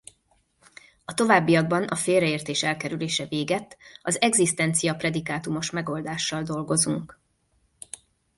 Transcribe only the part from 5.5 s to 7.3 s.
megoldással dolgozunk.